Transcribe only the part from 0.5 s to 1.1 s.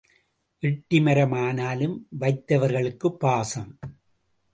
எட்டி